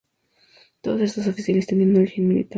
Todos 0.81 0.99
estos 1.01 1.27
oficiales 1.27 1.67
tenían 1.67 1.95
origen 1.95 2.27
militar. 2.27 2.49